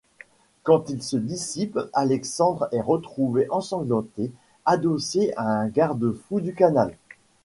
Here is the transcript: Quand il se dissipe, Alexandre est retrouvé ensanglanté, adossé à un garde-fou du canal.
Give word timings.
Quand 0.63 0.89
il 0.89 1.03
se 1.03 1.15
dissipe, 1.15 1.77
Alexandre 1.93 2.67
est 2.71 2.81
retrouvé 2.81 3.45
ensanglanté, 3.51 4.31
adossé 4.65 5.31
à 5.37 5.43
un 5.45 5.67
garde-fou 5.67 6.41
du 6.41 6.55
canal. 6.55 6.95